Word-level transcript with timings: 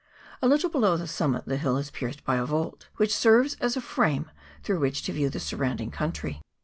A 0.41 0.47
little 0.47 0.71
below 0.71 0.97
the 0.97 1.05
summit 1.07 1.45
the 1.45 1.57
hill 1.57 1.77
is 1.77 1.91
pierced 1.91 2.23
by 2.23 2.37
a 2.37 2.45
vault, 2.47 2.87
which 2.95 3.15
serves 3.15 3.53
as 3.61 3.77
a 3.77 3.81
frame 3.81 4.31
through 4.63 4.79
which 4.79 5.03
to 5.03 5.13
view 5.13 5.29
the 5.29 5.39
surrounding 5.39 5.91
country. 5.91 6.41